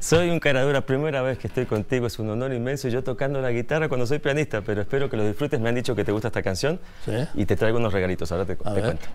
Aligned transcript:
Soy 0.00 0.30
un 0.30 0.38
caradura, 0.40 0.82
primera 0.82 1.22
vez 1.22 1.38
que 1.38 1.48
estoy 1.48 1.66
contigo, 1.66 2.06
es 2.06 2.18
un 2.18 2.30
honor 2.30 2.52
inmenso. 2.52 2.88
Yo 2.88 3.02
tocando 3.02 3.40
la 3.40 3.50
guitarra 3.50 3.88
cuando 3.88 4.06
soy 4.06 4.18
pianista, 4.18 4.62
pero 4.62 4.80
espero 4.80 5.10
que 5.10 5.16
lo 5.16 5.26
disfrutes. 5.26 5.60
Me 5.60 5.68
han 5.68 5.74
dicho 5.74 5.94
que 5.94 6.04
te 6.04 6.12
gusta 6.12 6.28
esta 6.28 6.42
canción 6.42 6.80
Sí. 7.04 7.12
y 7.34 7.46
te 7.46 7.56
traigo 7.56 7.78
unos 7.78 7.92
regalitos, 7.92 8.30
ahora 8.32 8.44
te, 8.46 8.56
cuento. 8.56 9.08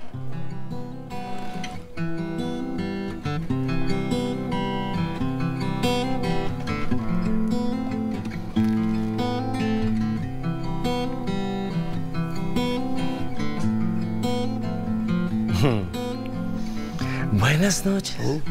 Buenas 17.39 17.86
noches, 17.86 18.41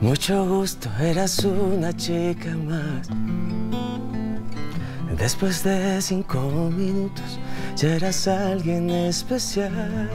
mucho 0.00 0.46
gusto, 0.46 0.88
eras 1.00 1.44
una 1.44 1.92
chica 1.92 2.50
más. 2.56 3.08
Después 5.18 5.62
de 5.64 6.00
cinco 6.00 6.40
minutos 6.70 7.38
ya 7.76 7.96
eras 7.96 8.26
alguien 8.28 8.88
especial. 8.90 10.08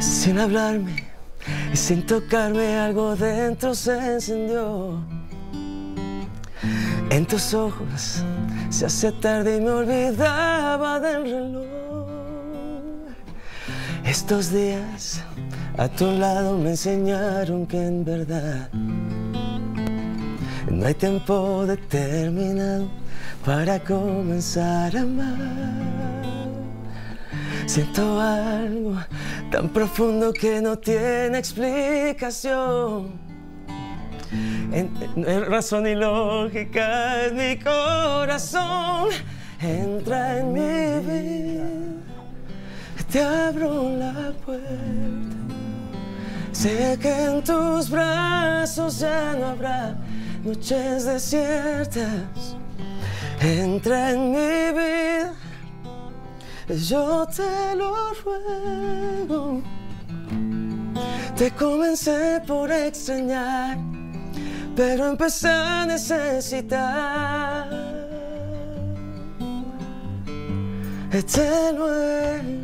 Sin 0.00 0.38
hablarme 0.38 1.12
sin 1.74 2.04
tocarme 2.04 2.78
algo 2.78 3.16
dentro 3.16 3.74
se 3.74 3.96
encendió. 4.14 5.00
En 7.10 7.26
tus 7.26 7.54
ojos 7.54 8.22
se 8.70 8.86
hacía 8.86 9.12
tarde 9.20 9.56
y 9.56 9.60
me 9.60 9.70
olvidaba 9.70 11.00
del 11.00 11.22
reloj. 11.24 11.66
Estos 14.04 14.50
días 14.50 15.22
a 15.78 15.88
tu 15.88 16.06
lado 16.12 16.58
me 16.58 16.70
enseñaron 16.70 17.66
que 17.66 17.86
en 17.86 18.04
verdad 18.04 18.68
no 20.70 20.86
hay 20.86 20.94
tiempo 20.94 21.66
determinado 21.66 22.88
para 23.44 23.78
comenzar 23.80 24.96
a 24.96 25.02
amar. 25.02 26.22
Siento 27.66 28.20
algo 28.20 28.96
tan 29.50 29.68
profundo 29.68 30.32
que 30.32 30.60
no 30.60 30.78
tiene 30.78 31.38
explicación. 31.38 33.20
En, 34.72 34.90
en 35.16 35.46
razón 35.46 35.86
y 35.86 35.94
lógica 35.94 37.26
en 37.26 37.36
mi 37.36 37.58
corazón 37.58 39.08
entra 39.60 40.38
en 40.38 40.52
mi 40.52 41.06
vida. 41.06 41.68
Te 43.10 43.22
abro 43.22 43.90
la 43.98 44.32
puerta. 44.44 45.41
Sé 46.62 46.96
que 47.02 47.10
en 47.24 47.42
tus 47.42 47.90
brazos 47.90 49.00
ya 49.00 49.34
no 49.34 49.46
habrá 49.46 49.96
noches 50.44 51.06
desiertas. 51.06 52.54
Entra 53.40 54.12
en 54.12 54.30
mi 54.30 54.70
vida, 54.70 55.34
yo 56.68 57.26
te 57.26 57.74
lo 57.74 58.14
ruego. 58.22 59.60
Te 61.36 61.50
comencé 61.50 62.40
por 62.46 62.70
extrañar, 62.70 63.76
pero 64.76 65.08
empecé 65.08 65.48
a 65.48 65.84
necesitar. 65.84 67.68
Te 71.10 71.72
luego. 71.72 72.62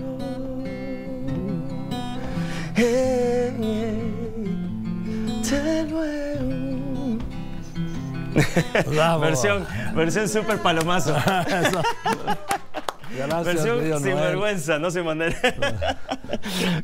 Hey, 2.76 3.17
Bravo. 8.86 9.20
Versión, 9.20 9.66
versión 9.94 10.28
super 10.28 10.58
palomazo. 10.58 11.14
Gracias, 13.16 13.44
versión 13.44 14.02
sin 14.02 14.14
vergüenza, 14.14 14.78
no 14.78 14.90
sin 14.90 15.04
manera. 15.04 15.36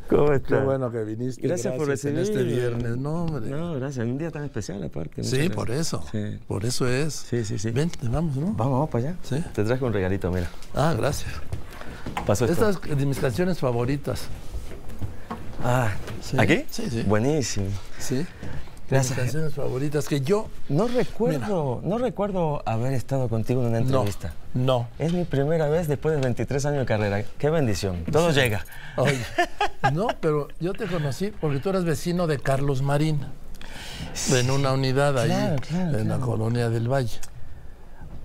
¿Cómo 0.09 0.33
estás? 0.33 0.59
Qué 0.59 0.65
bueno 0.65 0.91
que 0.91 1.03
viniste. 1.03 1.47
Gracias, 1.47 1.75
por 1.75 1.87
recibir. 1.87 2.17
en 2.17 2.23
este 2.23 2.43
viernes. 2.43 2.97
No, 2.97 3.25
hombre. 3.25 3.49
No, 3.49 3.75
gracias. 3.75 4.05
Un 4.05 4.17
día 4.17 4.31
tan 4.31 4.43
especial 4.43 4.83
aparte. 4.83 5.23
Sí, 5.23 5.37
gracias. 5.37 5.55
por 5.55 5.71
eso. 5.71 6.03
Sí. 6.11 6.39
Por 6.47 6.65
eso 6.65 6.87
es. 6.87 7.13
Sí, 7.13 7.45
sí, 7.45 7.59
sí. 7.59 7.71
Ven, 7.71 7.91
vamos, 8.03 8.35
¿no? 8.35 8.47
Vamos, 8.47 8.57
vamos 8.57 8.89
para 8.89 9.09
allá. 9.09 9.17
Sí. 9.21 9.43
Te 9.53 9.63
traje 9.63 9.85
un 9.85 9.93
regalito, 9.93 10.31
mira. 10.31 10.49
Ah, 10.73 10.95
gracias. 10.97 11.31
Paso 12.25 12.45
esto. 12.45 12.69
Esta 12.69 12.89
es 12.89 12.97
de 12.97 13.05
mis 13.05 13.19
canciones 13.19 13.59
favoritas. 13.59 14.27
Ah, 15.67 15.89
Sí. 16.21 16.37
¿aquí? 16.39 16.63
Sí, 16.69 16.89
sí. 16.91 17.03
Buenísimo. 17.03 17.65
Sí. 17.97 18.25
Gracias. 18.87 19.17
Mis 19.17 19.19
canciones 19.25 19.53
favoritas 19.55 20.07
que 20.07 20.21
yo. 20.21 20.47
No 20.69 20.87
recuerdo, 20.87 21.81
no 21.83 21.97
recuerdo 21.97 22.61
haber 22.67 22.93
estado 22.93 23.27
contigo 23.29 23.61
en 23.63 23.69
una 23.69 23.79
No. 23.79 23.85
entrevista. 23.85 24.33
No. 24.53 24.87
Es 24.99 25.11
mi 25.11 25.23
primera 25.25 25.67
vez 25.67 25.87
después 25.87 26.13
de 26.15 26.21
23 26.21 26.63
años 26.67 26.79
de 26.81 26.85
carrera. 26.85 27.23
Qué 27.39 27.49
bendición. 27.49 28.03
Todo 28.11 28.29
llega. 28.29 28.63
Oye, 28.95 29.17
no, 29.91 30.07
pero 30.21 30.49
yo 30.59 30.73
te 30.73 30.85
conocí 30.85 31.33
porque 31.41 31.57
tú 31.59 31.69
eras 31.69 31.83
vecino 31.83 32.27
de 32.27 32.37
Carlos 32.37 32.83
Marín. 32.83 33.21
En 34.31 34.51
una 34.51 34.73
unidad 34.73 35.17
ahí, 35.17 35.29
Claro, 35.29 35.55
claro, 35.67 35.97
en 35.97 36.07
la 36.09 36.17
colonia 36.19 36.69
del 36.69 36.87
Valle. 36.87 37.19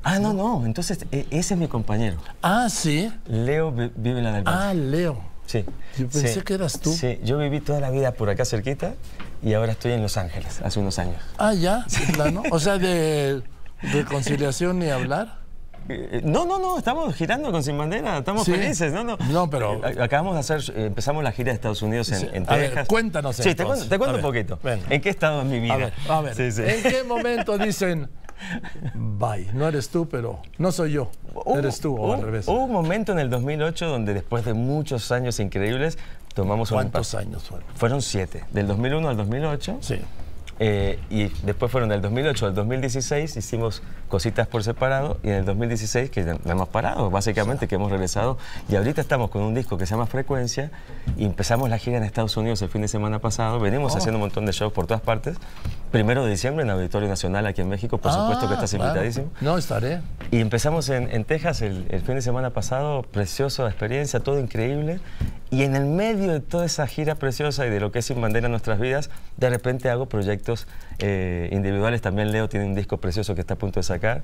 Ah, 0.02 0.18
no, 0.18 0.34
no. 0.34 0.66
Entonces, 0.66 1.06
e- 1.10 1.26
ese 1.30 1.54
es 1.54 1.60
mi 1.60 1.68
compañero. 1.68 2.18
Ah, 2.42 2.68
sí. 2.70 3.10
Leo 3.26 3.72
vi- 3.72 3.90
vive 3.96 4.18
en 4.18 4.24
la 4.24 4.32
del 4.32 4.44
Valle. 4.44 4.58
Ah, 4.60 4.74
Leo. 4.74 5.29
Sí. 5.50 5.64
Yo 5.98 6.06
pensé 6.08 6.34
Sí. 6.34 6.40
que 6.42 6.54
eras 6.54 6.78
tú. 6.78 6.92
Sí, 6.92 7.18
yo 7.24 7.36
viví 7.38 7.60
toda 7.60 7.80
la 7.80 7.90
vida 7.90 8.12
por 8.12 8.30
acá 8.30 8.44
cerquita 8.44 8.94
y 9.42 9.52
ahora 9.54 9.72
estoy 9.72 9.92
en 9.92 10.02
Los 10.02 10.16
Ángeles, 10.16 10.60
hace 10.62 10.78
unos 10.78 10.98
años. 11.00 11.16
Ah, 11.38 11.54
ya, 11.54 11.84
de 12.06 12.12
plano. 12.12 12.42
O 12.52 12.60
sea, 12.60 12.78
de 12.78 13.42
reconciliación 13.82 14.78
ni 14.78 14.90
hablar. 14.90 15.40
Eh, 15.88 16.20
No, 16.22 16.44
no, 16.44 16.60
no, 16.60 16.78
estamos 16.78 17.12
girando 17.16 17.50
con 17.50 17.64
Sin 17.64 17.76
Bandera, 17.76 18.18
estamos 18.18 18.44
Sí. 18.44 18.52
felices, 18.52 18.92
¿no? 18.92 19.02
no. 19.02 19.16
No, 19.30 19.50
pero- 19.50 19.84
Eh, 19.88 19.96
Acabamos 20.00 20.34
de 20.34 20.40
hacer, 20.40 20.60
eh, 20.76 20.86
empezamos 20.86 21.24
la 21.24 21.32
gira 21.32 21.46
de 21.50 21.54
Estados 21.56 21.82
Unidos 21.82 22.10
en, 22.12 22.20
Sí. 22.20 22.28
en 22.32 22.44
A 22.48 22.54
ver, 22.56 22.66
Texas. 22.68 22.86
cuéntanos 22.88 23.34
Sí, 23.36 23.42
te 23.42 23.50
entonces. 23.50 23.88
cuento, 23.88 23.88
te 23.88 23.98
cuento 23.98 24.16
un 24.16 24.22
poquito. 24.22 24.58
venga. 24.62 24.86
¿En 24.88 25.00
qué 25.00 25.08
estado 25.08 25.40
en 25.42 25.50
mi 25.50 25.58
vida? 25.58 25.74
A 25.74 25.76
ver, 25.78 25.92
a 26.08 26.20
ver. 26.20 26.34
Sí, 26.36 26.52
sí. 26.52 26.62
¿En 26.64 26.82
qué 26.82 27.02
momento 27.02 27.58
dicen, 27.58 28.08
bye, 28.94 29.48
no 29.52 29.68
eres 29.68 29.88
tú, 29.88 30.08
pero 30.08 30.40
no 30.58 30.72
soy 30.72 30.92
yo, 30.92 31.10
eres 31.56 31.80
tú, 31.80 31.96
o 31.96 32.14
al 32.14 32.22
revés? 32.22 32.48
Hubo 32.48 32.64
un 32.64 32.72
momento 32.72 33.12
en 33.12 33.18
el 33.18 33.30
2008 33.30 33.86
donde 33.86 34.14
después 34.14 34.44
de 34.44 34.54
muchos 34.54 35.10
años 35.12 35.40
increíbles 35.40 35.98
tomamos 36.34 36.70
un 36.70 36.76
¿Cuántos 36.76 37.14
años 37.14 37.42
fueron? 37.44 37.66
Fueron 37.74 38.02
siete, 38.02 38.44
del 38.52 38.66
2001 38.66 39.08
al 39.08 39.16
2008. 39.16 39.78
Sí. 39.80 40.00
Eh, 40.62 40.98
y 41.08 41.28
después 41.46 41.72
fueron 41.72 41.88
del 41.88 42.02
2008 42.02 42.46
al 42.46 42.54
2016, 42.54 43.34
hicimos 43.34 43.82
cositas 44.08 44.46
por 44.46 44.62
separado 44.62 45.16
y 45.22 45.28
en 45.28 45.36
el 45.36 45.44
2016 45.46 46.10
que 46.10 46.22
no 46.22 46.38
hemos 46.52 46.68
parado, 46.68 47.08
básicamente 47.08 47.66
que 47.66 47.76
hemos 47.76 47.90
regresado 47.90 48.36
y 48.68 48.76
ahorita 48.76 49.00
estamos 49.00 49.30
con 49.30 49.40
un 49.40 49.54
disco 49.54 49.78
que 49.78 49.86
se 49.86 49.92
llama 49.94 50.04
Frecuencia 50.04 50.70
y 51.16 51.24
empezamos 51.24 51.70
la 51.70 51.78
gira 51.78 51.96
en 51.96 52.02
Estados 52.04 52.36
Unidos 52.36 52.60
el 52.60 52.68
fin 52.68 52.82
de 52.82 52.88
semana 52.88 53.20
pasado, 53.20 53.58
venimos 53.58 53.94
Oh. 53.94 53.98
haciendo 53.98 54.18
un 54.18 54.20
montón 54.24 54.44
de 54.44 54.52
shows 54.52 54.70
por 54.74 54.86
todas 54.86 55.00
partes, 55.00 55.38
primero 55.90 56.24
de 56.26 56.30
diciembre 56.32 56.62
en 56.64 56.70
Auditorio 56.70 57.08
Nacional 57.08 57.46
aquí 57.46 57.62
en 57.62 57.68
México, 57.70 57.96
por 57.96 58.12
supuesto 58.12 58.46
que 58.46 58.52
Ah, 58.52 58.56
estás 58.56 58.70
claro. 58.70 58.84
invitadísimo. 58.88 59.30
No, 59.40 59.56
estaré. 59.56 60.00
Y 60.30 60.40
empezamos 60.40 60.90
en, 60.90 61.10
en 61.10 61.24
Texas 61.24 61.62
el, 61.62 61.86
el 61.88 62.02
fin 62.02 62.16
de 62.16 62.22
semana 62.22 62.50
pasado, 62.50 63.00
preciosa 63.02 63.66
experiencia, 63.66 64.20
todo 64.20 64.38
increíble. 64.38 65.00
Y 65.50 65.64
en 65.64 65.74
el 65.74 65.84
medio 65.86 66.32
de 66.32 66.40
toda 66.40 66.64
esa 66.64 66.86
gira 66.86 67.16
preciosa 67.16 67.66
y 67.66 67.70
de 67.70 67.80
lo 67.80 67.90
que 67.90 67.98
es 67.98 68.06
Sin 68.06 68.20
Bandera 68.20 68.46
en 68.46 68.52
nuestras 68.52 68.78
vidas, 68.78 69.10
de 69.36 69.50
repente 69.50 69.90
hago 69.90 70.06
proyectos 70.06 70.68
eh, 71.00 71.48
individuales. 71.52 72.00
También 72.02 72.30
Leo 72.30 72.48
tiene 72.48 72.66
un 72.66 72.74
disco 72.76 72.98
precioso 72.98 73.34
que 73.34 73.40
está 73.40 73.54
a 73.54 73.58
punto 73.58 73.80
de 73.80 73.84
sacar. 73.84 74.22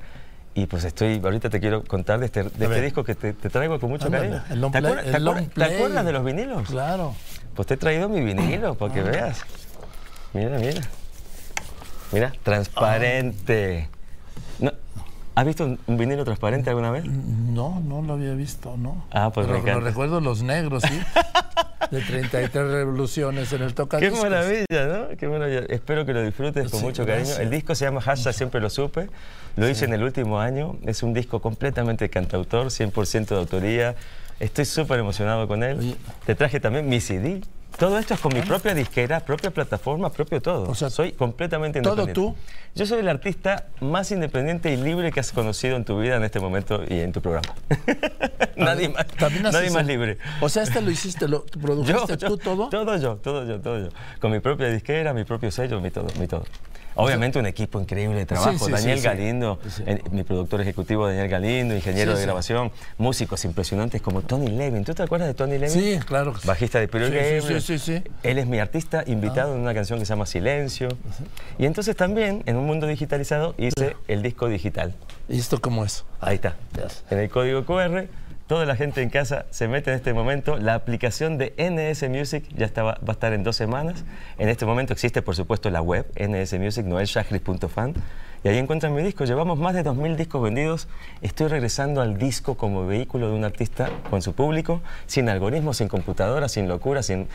Y 0.55 0.67
pues 0.67 0.85
estoy, 0.85 1.21
ahorita 1.23 1.51
te 1.51 1.59
quiero 1.61 1.85
contar 1.85 2.21
de 2.21 2.27
este, 2.27 2.45
de 2.45 2.65
este 2.65 2.81
disco 2.81 3.05
que 3.05 3.15
te, 3.15 3.33
te 3.33 3.51
traigo 3.51 3.79
con 3.81 3.91
mucho 3.91 4.07
Ándale, 4.07 4.29
cariño. 4.31 4.45
el 4.51 4.61
long 4.61 4.73
¿Te, 4.73 4.79
acuerdas, 4.79 5.05
te 5.05 5.17
acuerdas- 5.17 5.49
te 5.55 5.65
acuerdas 5.65 6.05
de 6.07 6.13
los 6.13 6.25
vinilos? 6.25 6.69
Claro. 6.69 7.15
Pues 7.55 7.67
te 7.69 7.75
he 7.75 7.77
traído 7.77 8.09
mi 8.09 8.23
vinilo 8.23 8.75
para 8.77 8.95
que 8.95 9.03
veas. 9.03 9.41
Mira, 10.33 10.59
mira. 10.59 10.81
Mira, 12.13 12.33
transparente. 12.45 13.89
No, 14.61 14.73
¿Has 15.37 15.45
visto 15.47 15.65
un, 15.65 15.79
un 15.87 15.97
vinilo 15.99 16.25
transparente 16.25 16.71
alguna 16.71 16.91
vez? 16.91 17.05
No, 17.05 17.79
no 17.81 18.03
lo 18.03 18.15
había 18.15 18.33
visto, 18.35 18.77
no. 18.77 19.05
Ah, 19.13 19.31
pues 19.33 19.47
me 19.47 19.53
Pero 19.53 19.63
lo 19.65 19.71
encanta. 19.71 19.89
recuerdo 19.91 20.21
los 20.21 20.43
negros, 20.43 20.83
sí. 20.83 20.99
De 21.91 22.01
33 22.01 22.53
revoluciones 22.69 23.53
en 23.53 23.63
el 23.63 23.69
Qué 23.69 23.75
tocadiscos. 23.75 24.21
maravilla, 24.23 24.87
¿no? 24.87 25.17
Qué 25.17 25.29
maravilla. 25.29 25.61
Espero 25.69 26.05
que 26.05 26.13
lo 26.15 26.23
disfrutes 26.23 26.69
con 26.71 26.81
Sí, 26.81 26.87
mucho 26.87 27.07
cariño. 27.07 27.37
El 27.39 27.49
disco 27.51 27.77
se 27.77 27.85
llama 27.85 28.01
Hashtag 28.01 28.35
Siempre 28.35 28.61
Lo 28.61 28.71
Supe. 28.71 29.09
Lo 29.55 29.69
hice 29.69 29.85
en 29.85 29.93
el 29.95 30.03
último 30.03 30.41
año. 30.41 30.77
Es 30.85 31.05
un 31.05 31.15
disco 31.15 31.41
completamente 31.41 32.09
cantautor, 32.11 32.67
100% 32.69 33.27
de 33.29 33.37
autoría. 33.37 33.95
Estoy 34.41 34.65
súper 34.65 34.99
emocionado 34.99 35.47
con 35.47 35.63
él. 35.63 35.79
Oye. 35.79 35.97
Te 36.25 36.35
traje 36.35 36.59
también 36.59 36.89
mi 36.89 37.01
CD. 37.01 37.43
Todo 37.79 37.99
esto 37.99 38.15
es 38.15 38.21
con 38.21 38.33
mi 38.33 38.41
propia 38.41 38.75
disquera, 38.75 39.21
propia 39.21 39.51
plataforma, 39.51 40.11
propio 40.11 40.41
todo. 40.41 40.71
O 40.71 40.75
sea, 40.75 40.89
soy 40.89 41.13
completamente 41.13 41.83
¿todo 41.83 42.03
independiente. 42.03 42.41
tú? 42.41 42.49
Yo 42.75 42.87
soy 42.87 43.01
el 43.01 43.09
artista 43.09 43.67
más 43.81 44.11
independiente 44.11 44.73
y 44.73 44.77
libre 44.77 45.13
que 45.13 45.21
has 45.21 45.31
conocido 45.31 45.77
en 45.77 45.85
tu 45.85 46.01
vida 46.01 46.17
en 46.17 46.25
este 46.25 46.41
momento 46.41 46.83
y 46.89 47.01
en 47.01 47.13
tu 47.13 47.21
programa. 47.21 47.55
nadie 48.57 48.89
más, 48.89 49.07
nadie 49.53 49.71
más 49.71 49.87
libre. 49.87 50.17
O 50.41 50.49
sea, 50.49 50.63
este 50.63 50.81
lo 50.81 50.91
hiciste, 50.91 51.29
lo 51.29 51.45
produjiste 51.61 52.17
tú 52.17 52.39
todo. 52.39 52.71
Todo 52.71 52.97
yo, 52.97 53.17
todo 53.17 53.47
yo, 53.47 53.61
todo 53.61 53.79
yo. 53.79 53.89
Con 54.21 54.33
mi 54.33 54.41
propia 54.41 54.69
disquera, 54.69 55.13
mi 55.13 55.25
propio 55.25 55.51
sello, 55.51 55.79
mi 55.81 55.91
todo, 55.91 56.09
mi 56.19 56.27
todo. 56.27 56.45
Obviamente 56.97 57.39
un 57.39 57.47
equipo 57.47 57.81
increíble 57.81 58.17
de 58.19 58.27
trabajo. 58.27 58.59
Sí, 58.59 58.65
sí, 58.67 58.73
Daniel 58.73 58.99
sí. 58.99 59.05
Galindo, 59.05 59.59
mi 60.11 60.25
productor 60.25 60.61
ejecutivo 60.61 61.07
Daniel 61.07 61.29
Galindo, 61.29 61.75
ingeniero 61.75 62.17
de 62.17 62.23
grabación, 62.23 62.73
músicos 62.99 63.45
impresionantes 63.45 64.03
como 64.03 64.23
Tony 64.23 64.49
Levin. 64.49 64.85
¿Tú 64.85 64.95
te 64.95 65.03
acuerdas 65.03 65.29
de 65.29 65.35
Tony 65.35 65.59
Levin? 65.59 65.71
Sí, 65.71 65.99
claro. 66.07 66.35
Bajista 66.45 66.81
de 66.81 66.89
Pirul 66.89 67.11
Sí, 67.11 67.41
sí, 67.41 67.61
sí, 67.61 67.61
sí, 67.61 67.79
sí. 67.79 68.03
Él 68.23 68.39
es 68.39 68.47
mi 68.47 68.59
artista 68.59 69.05
invitado 69.07 69.55
en 69.55 69.61
una 69.61 69.75
canción 69.75 69.99
que 69.99 70.07
se 70.07 70.11
llama 70.11 70.27
Silencio. 70.27 70.89
Y 71.59 71.67
entonces 71.67 71.95
también, 71.97 72.43
en 72.47 72.57
un 72.57 72.67
mundo 72.67 72.87
digitalizado, 72.87 73.55
hice 73.59 73.97
el 74.09 74.23
disco 74.23 74.49
digital. 74.49 74.95
¿Y 75.29 75.39
esto 75.39 75.61
cómo 75.61 75.85
es? 75.85 76.05
Ahí 76.21 76.37
está. 76.37 76.57
En 77.11 77.19
el 77.19 77.29
código 77.29 77.65
QR, 77.65 78.09
toda 78.47 78.65
la 78.65 78.77
gente 78.77 79.03
en 79.03 79.11
casa 79.11 79.47
se 79.51 79.69
mete 79.69 79.91
en 79.91 79.97
este 79.97 80.13
momento. 80.15 80.57
La 80.57 80.75
aplicación 80.75 81.39
de 81.39 81.53
NS 81.59 82.09
Music 82.09 82.45
ya 82.55 82.67
estaba, 82.67 82.93
va 82.95 83.09
a 83.09 83.13
estar 83.13 83.33
en 83.33 83.43
dos 83.43 83.57
semanas. 83.57 84.05
En 84.39 84.49
este 84.49 84.67
momento 84.67 84.93
existe, 84.93 85.23
por 85.23 85.35
supuesto, 85.35 85.71
la 85.71 85.83
web 85.83 86.07
NS 86.17 86.59
Music, 86.59 86.87
noelshahris.fan. 86.87 87.95
Y 88.45 88.49
ahí 88.49 88.59
encuentran 88.59 88.95
mi 88.95 89.03
disco. 89.03 89.25
Llevamos 89.25 89.59
más 89.59 89.75
de 89.75 89.85
2.000 89.85 90.15
discos 90.15 90.43
vendidos. 90.43 90.87
Estoy 91.23 91.49
regresando 91.49 92.01
al 92.01 92.19
disco 92.19 92.57
como 92.57 92.87
vehículo 92.87 93.29
de 93.29 93.35
un 93.35 93.45
artista 93.45 93.91
con 94.09 94.23
su 94.23 94.35
público, 94.35 94.81
sin 95.07 95.29
algoritmos, 95.29 95.79
sin 95.79 95.89
computadora, 95.89 96.49
sin 96.49 96.69
locura, 96.69 97.03
sin, 97.03 97.27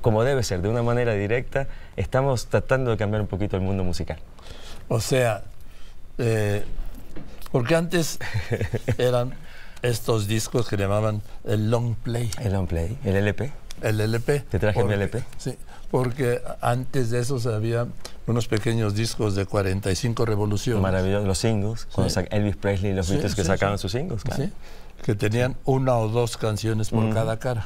como 0.00 0.24
debe 0.24 0.42
ser, 0.42 0.60
de 0.60 0.68
una 0.68 0.82
manera 0.82 1.12
directa. 1.14 1.68
Estamos 1.96 2.46
tratando 2.46 2.90
de 2.90 2.96
cambiar 2.96 3.22
un 3.22 3.28
poquito 3.28 3.56
el 3.56 3.62
mundo 3.62 3.84
musical. 3.84 4.18
O 4.88 5.00
sea, 5.00 5.44
eh, 6.16 6.64
porque 7.52 7.76
antes 7.76 8.18
eran 8.98 9.34
estos 9.82 10.26
discos 10.26 10.68
que 10.68 10.76
llamaban 10.76 11.22
el 11.44 11.70
long 11.70 11.94
play, 11.94 12.30
El 12.40 12.54
on 12.56 12.66
play, 12.66 12.98
el 13.04 13.16
LP. 13.16 13.52
el 13.82 14.00
LP. 14.00 14.40
Te 14.40 14.58
traje 14.58 14.78
mi 14.78 14.82
Porque- 14.84 14.94
LP. 14.94 15.24
Sí, 15.38 15.54
porque 15.90 16.40
antes 16.60 17.10
de 17.10 17.20
esos 17.20 17.46
había 17.46 17.86
unos 18.26 18.46
pequeños 18.48 18.94
discos 18.94 19.34
de 19.34 19.46
45 19.46 20.24
revoluciones. 20.26 20.82
Maravilloso, 20.82 21.26
los 21.26 21.38
singles, 21.38 21.86
cuando 21.92 22.10
Sí. 22.10 22.14
saca 22.14 22.36
Elvis 22.36 22.56
Presley 22.56 22.92
y 22.92 22.94
los 22.94 23.06
Sí, 23.06 23.12
Beatles 23.14 23.34
que 23.34 23.42
sí, 23.42 23.46
sacaban 23.46 23.78
sus 23.78 23.92
singles, 23.92 24.22
claro. 24.22 24.44
Sí, 24.44 24.52
que 25.02 25.14
tenían 25.14 25.56
una 25.64 25.96
o 25.96 26.08
dos 26.08 26.36
canciones 26.36 26.90
por 26.90 27.12
cada 27.14 27.38
cara. 27.38 27.64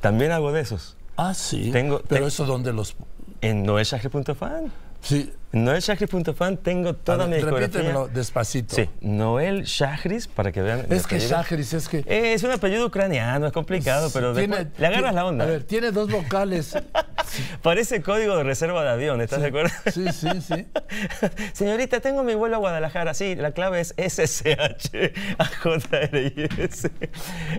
También 0.00 0.32
hago 0.32 0.52
de 0.52 0.60
esos. 0.60 0.96
Ah, 1.16 1.32
sí. 1.34 1.70
Tengo- 1.72 2.02
Pero 2.06 2.22
te- 2.22 2.28
eso 2.28 2.44
donde 2.44 2.72
los... 2.72 2.94
En 3.40 3.64
noelshahri.fan. 3.64 4.70
Sí. 5.02 5.32
En 5.56 5.64
noelshahri.fan 5.64 6.58
tengo 6.58 6.92
toda 6.96 7.24
mi 7.24 7.30
ver, 7.30 7.40
discografía. 7.40 7.66
repítemelo 7.68 8.08
despacito. 8.08 8.76
Sí, 8.76 8.90
Noel 9.00 9.62
Shahris, 9.64 10.28
para 10.28 10.52
que 10.52 10.60
vean. 10.60 10.84
mi 10.86 10.94
Es 10.94 11.06
que. 11.06 11.18
Shahris 11.18 11.72
es 11.72 11.88
que... 11.88 12.00
Eh, 12.00 12.34
es 12.34 12.42
un 12.42 12.50
apellido 12.50 12.84
ucraniano, 12.84 13.46
es 13.46 13.52
complicado, 13.54 14.10
pero 14.12 14.34
tiene- 14.34 14.54
después 14.54 14.78
le 14.78 14.86
agarras 14.86 15.14
la 15.14 15.24
onda. 15.24 15.44
A 15.46 15.48
ver, 15.48 15.64
tiene 15.64 15.92
dos 15.92 16.10
vocales. 16.10 16.76
Parece 17.62 18.02
código 18.02 18.36
de 18.36 18.42
reserva 18.44 18.84
de 18.84 18.90
avión, 18.90 19.22
¿estás 19.22 19.40
de 19.40 19.46
acuerdo? 19.48 19.70
Sí, 19.94 20.04
sí, 20.12 20.28
sí. 20.42 20.66
Señorita, 21.54 22.00
tengo 22.00 22.22
mi 22.22 22.34
vuelo 22.34 22.56
a 22.56 22.58
Guadalajara. 22.58 23.14
Sí, 23.14 23.34
la 23.34 23.52
clave 23.52 23.80
es 23.80 23.94
SSH 23.96 24.90
AJRIS. 25.38 26.90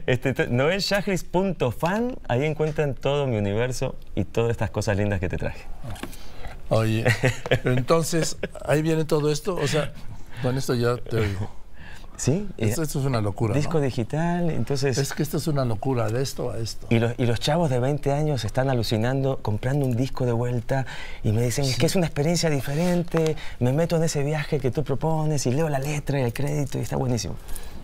Este, 0.05 0.47
noelshahris.fan, 0.49 2.15
ahí 2.27 2.45
encuentran 2.45 2.93
todo 2.93 3.25
mi 3.25 3.37
universo 3.37 3.95
y 4.13 4.23
todas 4.23 4.51
estas 4.51 4.69
cosas 4.69 4.97
lindas 4.97 5.19
que 5.19 5.29
te 5.29 5.37
traje. 5.37 5.65
Oye, 6.69 7.05
entonces, 7.63 8.37
ahí 8.65 8.81
viene 8.81 9.05
todo 9.05 9.31
esto. 9.31 9.55
O 9.55 9.67
sea, 9.67 9.93
con 10.41 10.57
esto 10.57 10.75
ya 10.75 10.97
te 10.97 11.17
oigo. 11.17 11.49
¿Sí? 12.17 12.47
Esto, 12.57 12.81
esto 12.81 12.99
es 12.99 13.05
una 13.05 13.21
locura. 13.21 13.53
¿no? 13.53 13.59
disco 13.59 13.79
digital, 13.79 14.49
entonces... 14.49 14.97
Es 14.97 15.13
que 15.13 15.21
esto 15.21 15.37
es 15.37 15.45
una 15.45 15.65
locura, 15.65 16.09
de 16.09 16.23
esto 16.23 16.49
a 16.49 16.57
esto. 16.57 16.87
Y 16.89 16.97
los, 16.97 17.13
y 17.17 17.27
los 17.27 17.39
chavos 17.39 17.69
de 17.69 17.79
20 17.79 18.11
años 18.11 18.43
están 18.43 18.71
alucinando, 18.71 19.37
comprando 19.43 19.85
un 19.85 19.95
disco 19.95 20.25
de 20.25 20.31
vuelta 20.31 20.87
y 21.23 21.31
me 21.31 21.43
dicen, 21.43 21.65
es 21.65 21.77
que 21.77 21.85
es 21.85 21.95
una 21.95 22.07
experiencia 22.07 22.49
diferente, 22.49 23.35
me 23.59 23.71
meto 23.71 23.97
en 23.97 24.03
ese 24.03 24.23
viaje 24.23 24.59
que 24.59 24.71
tú 24.71 24.83
propones 24.83 25.45
y 25.45 25.51
leo 25.51 25.69
la 25.69 25.77
letra 25.77 26.19
y 26.19 26.23
el 26.23 26.33
crédito 26.33 26.79
y 26.79 26.81
está 26.81 26.95
buenísimo. 26.95 27.35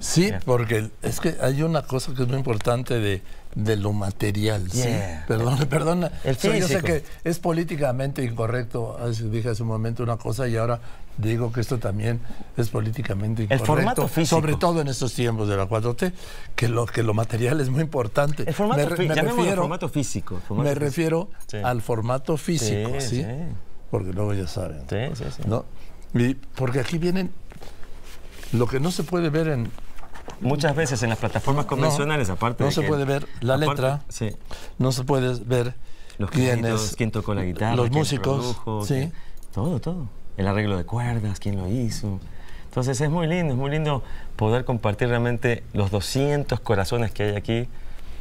Sí, 0.04 0.26
Yeah. 0.28 0.42
porque 0.46 0.90
es 1.02 1.20
que 1.22 1.38
hay 1.42 1.62
una 1.64 1.84
cosa 1.84 2.14
que 2.14 2.24
es 2.24 2.28
muy 2.28 2.38
importante 2.38 3.00
de, 3.00 3.22
de 3.56 3.76
lo 3.78 3.94
material. 3.94 4.70
¿sí? 4.70 4.84
Yeah. 4.84 5.24
Perdona, 5.28 5.66
perdona. 5.70 6.12
El 6.26 6.36
O 6.36 6.40
sea, 6.40 6.58
yo 6.58 6.68
sé 6.68 6.82
que 6.82 7.04
es 7.24 7.40
políticamente 7.40 8.22
incorrecto. 8.24 8.98
Dije 9.32 9.50
hace 9.50 9.62
un 9.64 9.70
momento 9.70 10.04
una 10.04 10.18
cosa 10.18 10.48
y 10.50 10.58
ahora 10.58 10.82
digo 11.18 11.54
que 11.54 11.62
esto 11.62 11.78
también 11.80 12.20
es 12.58 12.70
políticamente 12.70 13.44
incorrecto. 13.44 13.66
formato 13.66 14.08
físico. 14.10 14.36
Sobre 14.42 14.56
todo 14.56 14.82
en 14.82 14.90
estos 14.90 15.14
tiempos 15.14 15.48
de 15.48 15.56
la 15.56 15.70
4T, 15.70 16.12
que 16.56 16.68
lo, 16.68 16.86
que 16.86 17.02
lo 17.02 17.14
material 17.14 17.62
es 17.62 17.70
muy 17.70 17.82
importante. 17.82 18.44
El 18.46 18.54
formato, 18.54 18.82
Me 18.82 18.90
refiero- 18.90 19.56
formato 19.62 19.88
físico. 19.90 20.42
formato 20.48 20.68
Me 20.70 20.76
refiero 20.76 21.30
Sí. 21.48 21.58
al 21.64 21.82
formato 21.82 22.36
físico, 22.36 22.90
sí. 23.00 23.26
Porque 23.90 24.12
luego 24.12 24.34
ya 24.34 24.48
saben. 24.48 24.82
Sí, 24.90 24.98
sí, 25.16 25.24
sí. 25.38 25.44
¿no? 25.46 25.64
Y 26.14 26.34
porque 26.34 26.80
aquí 26.82 26.98
vienen 26.98 27.32
lo 28.52 28.68
que 28.68 28.80
no 28.80 28.92
se 28.92 29.04
puede 29.04 29.30
ver 29.30 29.48
en 29.48 29.72
Muchas 30.42 30.76
veces 30.76 31.02
en 31.04 31.10
las 31.10 31.18
plataformas 31.18 31.66
convencionales, 31.66 32.30
aparte 32.30 32.64
no 32.64 32.70
de 32.70 32.76
se 32.76 32.82
que- 32.82 32.88
puede 32.88 33.06
ver 33.06 33.28
la 33.42 33.56
aparte- 33.56 33.70
letra. 33.82 34.02
Sí. 34.10 34.32
no 34.78 34.92
se 34.92 35.04
puede 35.04 35.40
ver 35.44 35.76
Los 36.18 36.30
quién 36.32 36.60
créditos, 36.62 36.90
es 36.92 36.96
quién 36.96 37.12
tocó 37.12 37.34
la 37.34 37.44
guitarra, 37.44 37.76
los 37.76 37.92
músicos, 37.92 38.38
produjo, 38.56 38.86
sí. 38.86 38.94
quién- 38.96 39.14
todo, 39.54 39.80
todo. 39.80 40.08
El 40.38 40.48
arreglo 40.48 40.78
de 40.78 40.84
cuerdas, 40.86 41.40
quién 41.40 41.58
lo 41.58 41.68
hizo. 41.68 42.20
Entonces 42.66 43.00
es 43.02 43.10
muy 43.10 43.28
lindo, 43.28 43.54
es 43.54 43.60
muy 43.60 43.70
lindo 43.70 44.04
poder 44.36 44.66
compartir 44.66 45.08
realmente 45.10 45.64
los 45.74 45.92
200 45.92 46.60
corazones 46.60 47.12
que 47.12 47.24
hay 47.24 47.36
aquí 47.36 47.68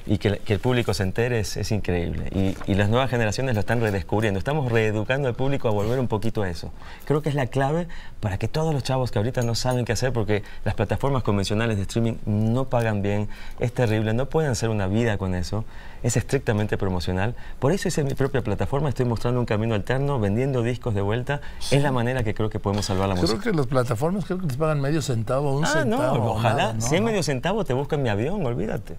y 0.06 0.18
que, 0.18 0.38
que 0.38 0.52
el 0.54 0.58
público 0.60 0.94
se 0.94 1.02
entere 1.02 1.40
es, 1.40 1.56
es 1.56 1.70
increíble. 1.72 2.28
Y, 2.34 2.70
y 2.70 2.74
las 2.74 2.88
nuevas 2.88 3.10
generaciones 3.10 3.54
lo 3.54 3.60
están 3.60 3.80
redescubriendo. 3.80 4.38
Estamos 4.38 4.70
reeducando 4.72 5.28
al 5.28 5.34
público 5.34 5.68
a 5.68 5.70
volver 5.70 5.98
un 5.98 6.08
poquito 6.08 6.42
a 6.42 6.48
eso. 6.50 6.72
Creo 7.04 7.22
que 7.22 7.28
es 7.28 7.34
la 7.34 7.46
clave 7.46 7.86
para 8.20 8.38
que 8.38 8.48
todos 8.48 8.72
los 8.74 8.82
chavos 8.82 9.10
que 9.10 9.18
ahorita 9.18 9.42
no 9.42 9.54
saben 9.54 9.84
qué 9.84 9.92
hacer 9.92 10.12
porque 10.12 10.42
las 10.64 10.74
plataformas 10.74 11.22
convencionales 11.22 11.76
de 11.76 11.82
streaming 11.82 12.14
no 12.26 12.64
pagan 12.66 13.02
bien, 13.02 13.28
es 13.60 13.72
terrible, 13.72 14.12
no 14.14 14.26
pueden 14.26 14.50
hacer 14.50 14.68
una 14.70 14.86
vida 14.86 15.18
con 15.18 15.34
eso, 15.34 15.64
es 16.02 16.16
estrictamente 16.16 16.76
promocional. 16.78 17.34
Por 17.60 17.72
eso 17.72 17.88
hice 17.88 18.02
mi 18.04 18.14
propia 18.14 18.42
plataforma, 18.42 18.88
estoy 18.88 19.06
mostrando 19.06 19.38
un 19.40 19.46
camino 19.46 19.74
alterno, 19.74 20.18
vendiendo 20.18 20.62
discos 20.62 20.94
de 20.94 21.00
vuelta. 21.00 21.40
Es 21.70 21.82
la 21.82 21.92
manera 21.92 22.22
que 22.24 22.34
creo 22.34 22.50
que 22.50 22.58
podemos 22.58 22.86
salvar 22.86 23.08
la 23.08 23.14
Creo 23.14 23.26
música. 23.28 23.50
que 23.50 23.56
las 23.56 23.66
plataformas 23.66 24.24
creo 24.24 24.38
que 24.38 24.46
les 24.46 24.56
pagan 24.56 24.80
medio 24.80 25.00
centavo, 25.02 25.56
un 25.56 25.64
Ah, 25.64 25.68
centavo. 25.68 26.18
no, 26.18 26.24
ojalá. 26.32 26.54
nada, 26.56 26.72
¿no? 26.74 26.80
si 26.80 26.96
es 26.96 27.02
medio 27.02 27.22
centavo, 27.22 27.64
te 27.64 27.72
buscan 27.72 28.02
mi 28.02 28.08
avión, 28.08 28.44
olvídate. 28.44 28.96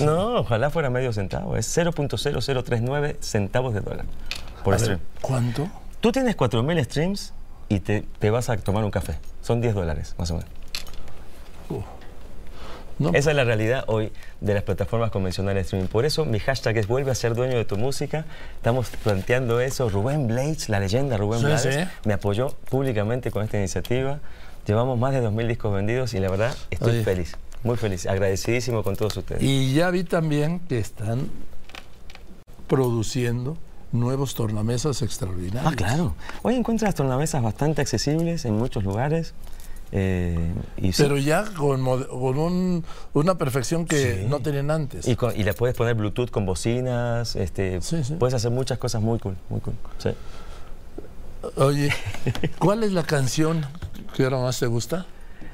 No, 0.00 0.36
ojalá 0.40 0.70
fuera 0.70 0.90
medio 0.90 1.12
centavo. 1.12 1.56
Es 1.56 1.76
0.0039 1.76 3.16
centavos 3.20 3.74
de 3.74 3.80
dólar 3.80 4.04
por 4.64 4.74
A 4.74 4.76
ver, 4.76 4.80
stream. 4.84 5.00
¿Cuánto? 5.20 5.68
Tú 6.00 6.12
tienes 6.12 6.36
4.000 6.36 6.84
streams 6.84 7.32
y 7.68 7.80
te, 7.80 8.04
te 8.18 8.30
vas 8.30 8.48
a 8.48 8.56
tomar 8.56 8.84
un 8.84 8.90
café. 8.90 9.14
Son 9.42 9.60
10 9.60 9.74
dólares, 9.74 10.14
más 10.18 10.30
o 10.30 10.34
menos. 10.36 10.50
No, 12.98 13.10
Esa 13.14 13.30
es 13.30 13.36
la 13.36 13.44
realidad 13.44 13.84
hoy 13.86 14.12
de 14.40 14.54
las 14.54 14.64
plataformas 14.64 15.12
convencionales 15.12 15.54
de 15.54 15.60
streaming. 15.62 15.86
Por 15.86 16.04
eso 16.04 16.24
mi 16.24 16.40
hashtag 16.40 16.78
es 16.78 16.88
vuelve 16.88 17.12
a 17.12 17.14
ser 17.14 17.34
dueño 17.36 17.56
de 17.56 17.64
tu 17.64 17.76
música. 17.76 18.24
Estamos 18.56 18.90
planteando 19.04 19.60
eso. 19.60 19.88
Rubén 19.88 20.26
Blades, 20.26 20.68
la 20.68 20.80
leyenda 20.80 21.16
Rubén 21.16 21.38
Sí, 21.38 21.46
Blades, 21.46 21.74
sí. 21.76 21.80
me 22.04 22.14
apoyó 22.14 22.48
públicamente 22.68 23.30
con 23.30 23.44
esta 23.44 23.56
iniciativa. 23.56 24.18
Llevamos 24.66 24.98
más 24.98 25.12
de 25.12 25.22
2.000 25.22 25.46
discos 25.46 25.72
vendidos 25.72 26.12
y 26.14 26.18
la 26.18 26.28
verdad 26.28 26.52
estoy 26.70 26.90
Oye. 26.94 27.04
feliz, 27.04 27.36
muy 27.64 27.76
feliz, 27.76 28.06
agradecidísimo 28.06 28.82
con 28.82 28.96
todos 28.96 29.16
ustedes. 29.16 29.42
Y 29.42 29.74
ya 29.74 29.90
vi 29.90 30.04
también 30.04 30.60
que 30.60 30.78
están 30.78 31.28
produciendo 32.66 33.56
nuevos 33.92 34.34
tornamesas 34.34 35.00
extraordinarios. 35.02 35.72
Ah, 35.72 35.74
claro. 35.76 36.14
Hoy 36.42 36.54
encuentras 36.54 36.94
tornamesas 36.94 37.42
bastante 37.42 37.80
accesibles 37.80 38.44
en 38.44 38.54
muchos 38.56 38.84
lugares. 38.84 39.34
eh, 39.90 40.52
y, 40.76 40.92
sí, 40.92 41.02
Pero 41.02 41.16
ya 41.16 41.46
con, 41.56 41.82
con 41.82 42.38
un- 42.38 42.84
una 43.14 43.38
perfección 43.38 43.86
que 43.86 44.16
Sí. 44.20 44.26
no 44.28 44.40
tenían 44.40 44.70
antes. 44.70 45.08
y, 45.08 45.16
con- 45.16 45.34
y 45.34 45.42
le 45.44 45.54
puedes 45.54 45.74
poner 45.74 45.94
Bluetooth 45.94 46.28
con 46.30 46.44
bocinas. 46.44 47.34
Este, 47.36 47.80
Sí, 47.80 48.04
sí. 48.04 48.14
Puedes 48.16 48.34
hacer 48.34 48.50
muchas 48.50 48.76
cosas 48.76 49.00
muy 49.00 49.18
cool. 49.18 49.36
Muy 49.48 49.60
cool. 49.60 49.72
Oye, 51.56 51.90
¿cuál 52.58 52.82
es 52.84 52.92
la 52.92 53.02
canción 53.04 53.64
que 54.14 54.24
ahora 54.24 54.38
más 54.40 54.58
te 54.58 54.66
gusta? 54.66 55.06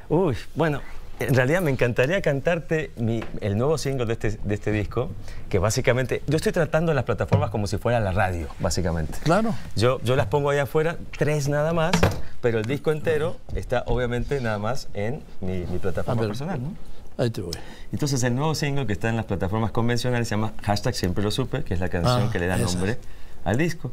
Uy, 0.09 0.35
bueno, 0.57 0.81
en 1.21 1.35
realidad 1.35 1.61
me 1.63 1.71
encantaría 1.71 2.21
cantarte 2.23 2.91
mi- 2.97 3.23
el 3.41 3.57
nuevo 3.57 3.79
single 3.79 4.07
de 4.07 4.13
este, 4.15 4.31
de 4.43 4.55
este 4.55 4.73
disco, 4.73 5.11
que 5.49 5.59
básicamente, 5.59 6.23
yo 6.27 6.37
estoy 6.37 6.53
tratando 6.53 6.93
las 6.95 7.05
plataformas 7.05 7.51
como 7.51 7.67
si 7.67 7.79
fuera 7.79 8.01
la 8.01 8.13
radio, 8.13 8.49
básicamente. 8.59 9.19
Claro. 9.23 9.55
Yo, 9.77 10.01
yo 10.03 10.17
las 10.17 10.27
pongo 10.27 10.51
ahí 10.51 10.59
afuera, 10.59 10.97
tres 11.17 11.49
nada 11.49 11.73
más, 11.73 11.93
pero 12.41 12.59
el 12.59 12.65
disco 12.65 12.91
entero 12.93 13.37
está 13.55 13.85
obviamente 13.87 14.41
nada 14.41 14.59
más 14.59 14.89
en 14.95 15.23
mi, 15.41 15.59
mi 15.71 15.79
plataforma 15.79 16.21
ver. 16.21 16.31
personal. 16.31 16.61
¿no? 16.63 16.75
Ahí 17.17 17.31
te 17.31 17.41
voy. 17.43 17.55
Entonces 17.93 18.23
el 18.25 18.35
nuevo 18.35 18.55
single 18.57 18.87
que 18.87 18.93
está 18.93 19.09
en 19.09 19.17
las 19.17 19.25
plataformas 19.27 19.71
convencionales 19.71 20.27
se 20.27 20.35
llama 20.35 20.53
Hashtag 20.63 20.95
Siempre 20.95 21.23
Lo 21.23 21.31
Supe, 21.31 21.63
que 21.63 21.75
es 21.75 21.81
la 21.81 21.89
canción 21.89 22.25
Ah, 22.29 22.31
que 22.33 22.39
le 22.41 22.47
da 22.49 22.57
esa. 22.57 22.65
nombre 22.67 22.99
al 23.45 23.57
disco. 23.57 23.93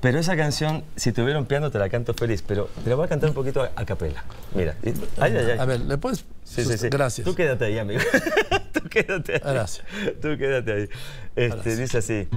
Pero 0.00 0.18
esa 0.18 0.34
canción, 0.36 0.82
si 0.96 1.12
tuviera 1.12 1.38
un 1.38 1.44
piano, 1.46 1.70
te 1.70 1.78
la 1.78 1.88
canto 1.90 2.14
feliz, 2.14 2.42
pero 2.46 2.70
te 2.82 2.88
la 2.88 2.96
voy 2.96 3.04
a 3.04 3.08
cantar 3.08 3.28
un 3.28 3.34
poquito 3.34 3.62
a, 3.62 3.70
a 3.76 3.84
capela. 3.84 4.24
Mira. 4.54 4.74
Ay, 5.18 5.36
ay, 5.36 5.50
ay. 5.52 5.58
A 5.58 5.64
ver, 5.66 5.80
¿le 5.80 5.98
puedes? 5.98 6.24
Sí, 6.44 6.64
sí, 6.64 6.78
sí. 6.78 6.88
Gracias. 6.88 7.24
Tú 7.24 7.34
quédate 7.34 7.66
ahí, 7.66 7.78
amigo. 7.78 8.00
Tú 8.72 8.80
quédate 8.88 9.34
ahí. 9.34 9.40
Gracias. 9.44 9.86
Tú 10.22 10.38
quédate 10.38 10.72
ahí. 10.72 10.88
Este, 11.36 11.48
Gracias. 11.56 11.78
dice 11.78 11.98
así. 11.98 12.28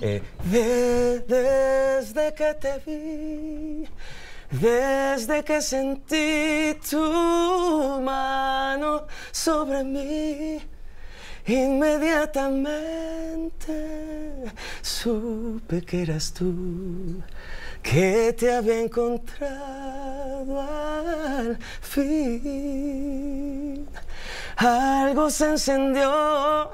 eh, 0.00 0.22
"De- 0.44 1.20
desde 1.26 2.32
que 2.34 2.54
te 2.54 2.78
vi, 2.86 3.88
Desde 4.52 5.44
que 5.44 5.60
sentí 5.62 6.76
tu 6.88 8.00
mano 8.02 9.06
sobre 9.30 9.84
mí, 9.84 10.60
inmediatamente 11.46 14.44
supe 15.02 15.80
que 15.82 16.02
eras 16.02 16.32
tú, 16.34 17.22
que 17.82 18.34
te 18.38 18.52
había 18.52 18.80
encontrado 18.80 20.60
al 20.60 21.58
fin. 21.80 22.68
Algo 24.56 25.30
se 25.30 25.46
encendió 25.46 26.70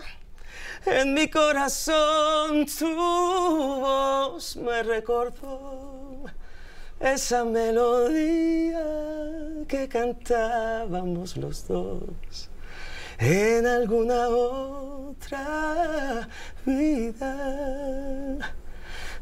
en 0.86 1.14
mi 1.14 1.30
corazón, 1.30 2.66
tu 2.66 2.96
voz 2.96 4.56
me 4.56 4.82
recordó 4.82 6.24
esa 6.98 7.44
melodía 7.44 8.82
que 9.68 9.88
cantábamos 9.88 11.36
los 11.36 11.68
dos 11.68 12.48
en 13.18 13.66
alguna 13.66 14.28
otra 14.28 16.28
vida. 16.64 18.54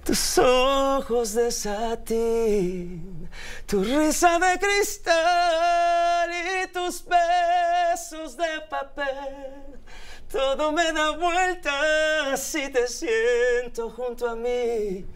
Tus 0.05 0.39
ojos 0.39 1.33
de 1.33 1.51
satín, 1.51 3.29
tu 3.67 3.83
risa 3.83 4.39
de 4.39 4.59
cristal 4.59 6.31
y 6.31 6.67
tus 6.69 7.05
besos 7.07 8.37
de 8.37 8.61
papel. 8.69 9.81
Todo 10.31 10.73
me 10.73 10.93
da 10.93 11.13
vueltas 11.13 12.39
si 12.39 12.69
te 12.71 12.87
siento 12.87 13.89
junto 13.91 14.29
a 14.29 14.37
mí. 14.37 15.07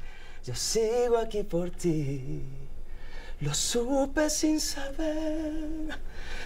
Yo 0.45 0.55
sigo 0.55 1.19
aquí 1.19 1.43
por 1.43 1.71
ti. 1.71 2.58
Lo 3.41 3.55
supe 3.55 4.29
sin 4.31 4.61
saber. 4.61 5.97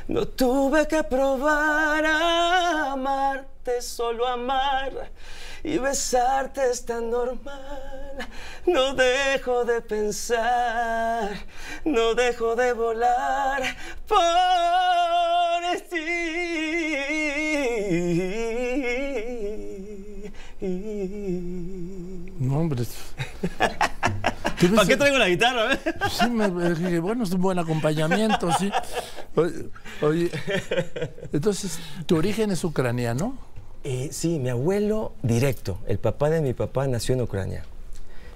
No 0.08 0.26
tuve 0.28 0.86
que 0.86 1.02
probar 1.02 2.04
a 2.04 2.92
amarte, 2.92 3.80
solo 3.80 4.26
amar. 4.26 5.10
Y 5.64 5.78
besarte 5.78 6.70
es 6.70 6.84
tan 6.84 7.10
normal. 7.10 8.28
No 8.66 8.94
dejo 8.94 9.64
de 9.64 9.80
pensar, 9.80 11.30
no 11.84 12.14
dejo 12.14 12.56
de 12.56 12.72
volar 12.72 13.62
¿Para 24.68 24.86
qué 24.88 24.96
traigo 24.96 25.18
la 25.18 25.28
guitarra? 25.28 25.72
eh? 25.74 25.78
Sí, 26.10 26.28
me, 26.30 26.48
me 26.48 26.74
dije, 26.74 26.98
bueno, 27.00 27.24
es 27.24 27.32
un 27.32 27.40
buen 27.42 27.58
acompañamiento, 27.58 28.50
sí. 28.58 28.70
Oye, 29.36 29.68
oye, 30.00 30.30
entonces, 31.32 31.78
¿tu 32.06 32.16
origen 32.16 32.50
es 32.50 32.62
ucraniano? 32.64 33.36
Eh, 33.84 34.08
sí, 34.12 34.38
mi 34.38 34.48
abuelo 34.48 35.12
directo, 35.22 35.78
el 35.86 35.98
papá 35.98 36.30
de 36.30 36.40
mi 36.40 36.52
papá 36.54 36.86
nació 36.86 37.14
en 37.14 37.22
Ucrania. 37.22 37.64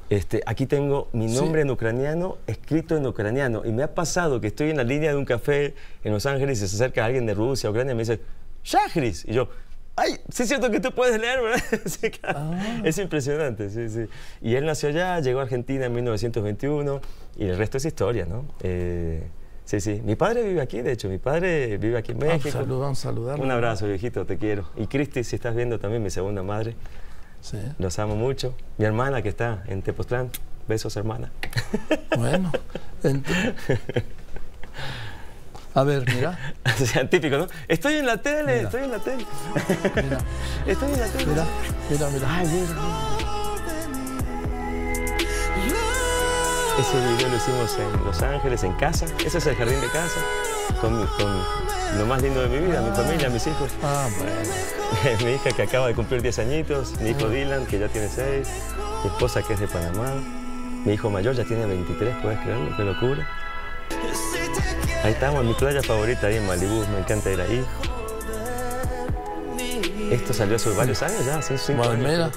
Este, 0.08 0.42
aquí 0.46 0.66
tengo 0.66 1.08
mi 1.12 1.26
nombre 1.26 1.62
en 1.62 1.70
ucraniano, 1.70 2.38
escrito 2.46 2.96
en 2.96 3.06
ucraniano. 3.06 3.62
Y 3.64 3.72
me 3.72 3.82
ha 3.82 3.92
pasado 3.94 4.40
que 4.40 4.46
estoy 4.48 4.70
en 4.70 4.76
la 4.76 4.84
línea 4.84 5.10
de 5.10 5.16
un 5.16 5.24
café 5.24 5.74
en 6.04 6.12
Los 6.12 6.26
Ángeles 6.26 6.62
y 6.62 6.68
se 6.68 6.76
acerca 6.76 7.04
alguien 7.04 7.26
de 7.26 7.34
Rusia, 7.34 7.70
Ucrania, 7.70 7.92
y 7.92 7.96
me 7.96 8.02
dice, 8.02 8.20
Shahris. 8.64 9.24
Y 9.26 9.32
yo, 9.32 9.48
ay, 9.96 10.18
sí 10.28 10.42
es 10.44 10.48
cierto 10.48 10.70
que 10.70 10.78
tú 10.80 10.92
puedes 10.92 11.20
leer, 11.20 11.40
¿verdad? 11.42 11.62
Sí, 11.86 12.10
claro. 12.10 12.52
Es 12.84 12.98
impresionante, 12.98 13.70
sí, 13.70 13.88
sí. 13.88 14.06
Y 14.40 14.54
él 14.54 14.64
nació 14.66 14.90
allá, 14.90 15.18
llegó 15.20 15.40
a 15.40 15.42
Argentina 15.44 15.86
en 15.86 15.92
1921 15.94 17.00
y 17.36 17.46
el 17.46 17.56
resto 17.58 17.78
es 17.78 17.84
historia, 17.86 18.26
¿no? 18.26 18.44
Eh, 18.62 19.26
sí, 19.64 19.80
sí. 19.80 20.00
Mi 20.04 20.14
padre 20.16 20.42
vive 20.42 20.60
aquí, 20.60 20.80
de 20.82 20.92
hecho, 20.92 21.08
mi 21.08 21.18
padre 21.18 21.76
vive 21.78 21.98
aquí 21.98 22.12
en 22.12 22.18
Vamos 22.18 22.32
a 22.34 22.36
México. 22.36 22.52
saludar, 22.58 22.80
vamos 22.80 22.98
a 22.98 23.02
saludarlo. 23.02 23.44
Un 23.44 23.50
abrazo, 23.50 23.86
viejito, 23.86 24.24
te 24.26 24.36
quiero. 24.38 24.68
Y 24.76 24.86
Cristi, 24.86 25.24
si 25.24 25.36
estás 25.36 25.54
viendo 25.54 25.78
también, 25.78 26.02
mi 26.02 26.10
segunda 26.10 26.42
madre, 26.42 26.74
Sí. 27.40 27.58
los 27.78 27.98
amo 27.98 28.16
mucho. 28.16 28.54
Mi 28.78 28.84
hermana 28.86 29.22
que 29.22 29.28
está 29.28 29.62
en 29.68 29.82
Tepoztlán, 29.82 30.30
besos, 30.66 30.96
hermana. 30.96 31.30
Bueno, 32.16 32.50
a 35.76 35.84
ver, 35.84 36.04
mira, 36.14 36.38
o 36.82 36.84
sea, 36.86 37.08
típico, 37.08 37.36
¿no? 37.36 37.46
Estoy 37.68 37.94
en 37.94 38.06
la 38.06 38.16
tele, 38.22 38.56
Mira. 38.56 38.62
estoy 38.62 38.82
en 38.84 38.90
la 38.92 38.98
tele. 38.98 39.26
mira, 40.02 40.18
Estoy 40.66 40.92
en 40.92 41.00
la 41.00 41.06
tele. 41.06 41.26
mira, 41.26 41.44
mira, 41.90 42.08
mira. 42.10 42.28
Ay, 42.34 42.46
mira. 42.48 42.66
Ese 46.78 46.98
video 47.14 47.28
lo 47.28 47.36
hicimos 47.36 47.78
en 47.78 48.04
Los 48.04 48.22
Ángeles, 48.22 48.62
en 48.64 48.72
casa. 48.74 49.06
Ese 49.24 49.38
es 49.38 49.46
el 49.46 49.56
jardín 49.56 49.80
de 49.80 49.86
casa, 49.88 50.20
con, 50.80 50.98
mi- 51.00 51.06
con 51.06 51.98
lo 51.98 52.06
más 52.06 52.20
lindo 52.22 52.42
de 52.42 52.48
mi 52.48 52.66
vida, 52.66 52.80
mi 52.82 52.94
familia, 52.94 53.30
mis 53.30 53.46
hijos. 53.46 53.70
Ah, 53.82 54.08
bueno. 54.18 55.18
mi 55.24 55.32
hija 55.34 55.50
que 55.52 55.62
acaba 55.62 55.86
de 55.88 55.94
cumplir 55.94 56.20
10 56.22 56.38
añitos, 56.40 57.00
mi 57.00 57.10
hijo 57.10 57.28
Dylan 57.28 57.64
que 57.66 57.78
ya 57.78 57.88
tiene 57.88 58.08
6, 58.08 58.48
mi 59.04 59.10
esposa 59.10 59.42
que 59.42 59.54
es 59.54 59.60
de 59.60 59.68
Panamá, 59.68 60.12
mi 60.84 60.92
hijo 60.94 61.08
mayor 61.10 61.34
ya 61.34 61.44
tiene 61.44 61.64
23, 61.66 62.16
puedes 62.22 62.38
creerlo, 62.40 62.76
qué 62.76 62.82
locura. 62.84 63.26
Ahí 65.02 65.12
estamos, 65.12 65.40
en 65.42 65.48
mi 65.48 65.54
playa 65.54 65.82
favorita, 65.82 66.26
ahí 66.26 66.36
en 66.36 66.46
Malibú, 66.46 66.84
me 66.88 66.98
encanta 66.98 67.30
ir 67.30 67.40
ahí. 67.40 67.64
Esto 70.10 70.32
salió 70.32 70.56
hace 70.56 70.70
varios 70.70 71.02
años 71.02 71.24
ya, 71.24 71.38
hace 71.38 71.58
5 71.58 71.82
Bueno, 71.82 72.08
años. 72.08 72.32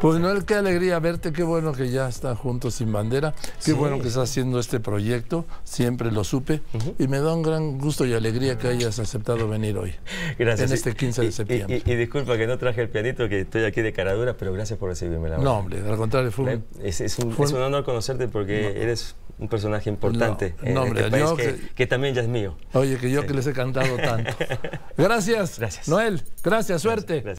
Pues 0.00 0.20
Noel, 0.20 0.44
qué 0.44 0.54
alegría 0.54 1.00
verte, 1.00 1.32
qué 1.32 1.42
bueno 1.42 1.72
que 1.72 1.90
ya 1.90 2.08
está 2.08 2.36
juntos 2.36 2.74
sin 2.74 2.92
bandera, 2.92 3.34
qué 3.56 3.62
Sí. 3.62 3.72
bueno 3.72 3.96
que 4.00 4.06
estás 4.06 4.30
haciendo 4.30 4.60
este 4.60 4.78
proyecto, 4.78 5.44
siempre 5.64 6.12
lo 6.12 6.22
supe, 6.22 6.60
y 7.00 7.08
me 7.08 7.18
da 7.18 7.34
un 7.34 7.42
gran 7.42 7.78
gusto 7.78 8.06
y 8.06 8.14
alegría 8.14 8.56
que 8.58 8.68
hayas 8.68 9.00
aceptado 9.00 9.48
venir 9.48 9.76
hoy. 9.76 9.94
Gracias. 10.38 10.70
En 10.70 10.76
este 10.76 10.94
15 10.94 11.22
de 11.22 11.26
Y- 11.26 11.30
y- 11.30 11.32
septiembre. 11.32 11.82
Y, 11.84 11.90
y 11.90 11.96
disculpa 11.96 12.36
que 12.38 12.46
no 12.46 12.58
traje 12.58 12.82
el 12.82 12.90
pianito, 12.90 13.28
que 13.28 13.40
estoy 13.40 13.64
aquí 13.64 13.80
de 13.82 13.92
caradura, 13.92 14.36
pero 14.36 14.52
gracias 14.52 14.78
por 14.78 14.88
recibirme, 14.88 15.30
la 15.30 15.38
No, 15.38 15.58
hombre, 15.58 15.80
al 15.80 15.96
contrario, 15.96 16.30
fue 16.30 16.44
un... 16.54 16.64
Es, 16.80 17.00
es 17.00 17.18
un, 17.18 17.32
fue 17.32 17.46
es 17.46 17.52
un- 17.52 17.60
honor 17.62 17.82
conocerte 17.84 18.28
porque 18.28 18.80
eres 18.80 19.16
un 19.40 19.48
personaje 19.48 19.88
importante 19.90 20.54
No, 20.62 20.68
en 20.68 20.74
no, 20.74 20.80
este 20.84 20.90
hombre, 21.04 21.10
país 21.10 21.24
yo 21.24 21.36
que, 21.36 21.44
que- 21.56 21.68
que 21.74 21.86
también 21.88 22.14
ya 22.14 22.22
es 22.22 22.28
mío. 22.28 22.56
Oye, 22.72 22.98
que 22.98 23.10
yo 23.10 23.26
que 23.26 23.34
les 23.34 23.46
he 23.48 23.52
cantado 23.52 23.96
tanto. 23.96 24.30
Gracias, 24.96 25.58
Gracias. 25.58 25.88
Noel, 25.88 26.22
gracias, 26.42 26.82
suerte. 26.82 27.14
Gracias. 27.20 27.36